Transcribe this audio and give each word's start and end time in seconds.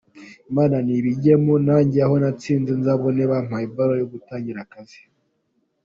Imana 0.49 0.75
nibijyemo 0.85 1.53
najye 1.67 1.99
aho 2.05 2.15
natsinze 2.21 2.71
nzabone 2.79 3.21
bampaye 3.31 3.65
ibaruwa 3.67 3.95
yo 4.01 4.07
gutangira 4.13 4.59
akazi. 4.65 4.99